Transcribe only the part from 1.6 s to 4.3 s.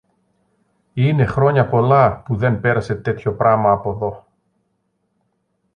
πολλά που δεν πέρασε τέτοιο πράμα από δω.